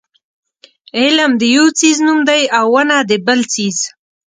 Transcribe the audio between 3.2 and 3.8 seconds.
بل څیز.